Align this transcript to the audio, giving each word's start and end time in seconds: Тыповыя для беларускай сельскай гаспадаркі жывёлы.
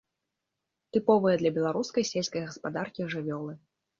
Тыповыя 0.95 1.35
для 1.41 1.51
беларускай 1.59 2.07
сельскай 2.11 2.43
гаспадаркі 2.47 3.09
жывёлы. 3.15 3.53